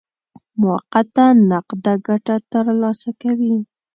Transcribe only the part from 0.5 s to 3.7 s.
موقته نقده ګټه ترلاسه کوي.